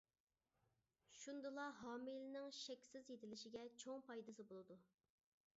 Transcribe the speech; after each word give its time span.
شۇندىلا 1.23 1.67
ھامىلىنىڭ 1.81 2.49
شەكسىز 2.63 3.13
يېتىلىشىگە 3.15 3.67
چوڭ 3.85 4.03
پايدىسى 4.11 4.51
بولىدۇ. 4.55 4.81